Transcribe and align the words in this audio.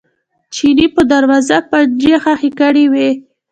چیني 0.53 0.87
په 0.95 1.01
دروازه 1.11 1.57
پنجې 1.69 2.13
ښخې 2.23 2.49
کړې 2.59 2.85
وې. 2.93 3.09